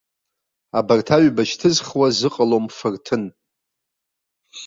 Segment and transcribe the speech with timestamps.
[0.77, 3.23] Абарҭ аҩба шьҭызхуа зыҟалом фырҭын.